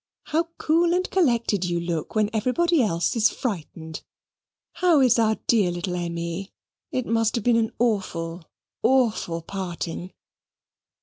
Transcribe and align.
"How 0.23 0.47
cool 0.57 0.95
and 0.95 1.07
collected 1.11 1.63
you 1.63 1.79
look 1.79 2.15
when 2.15 2.31
everybody 2.33 2.81
else 2.81 3.15
is 3.15 3.29
frightened! 3.29 4.01
How 4.73 4.99
is 4.99 5.19
our 5.19 5.35
dear 5.45 5.69
little 5.69 5.93
Emmy? 5.93 6.49
It 6.91 7.05
must 7.05 7.35
have 7.35 7.43
been 7.43 7.55
an 7.55 7.71
awful, 7.77 8.49
awful 8.83 9.43
parting." 9.43 10.11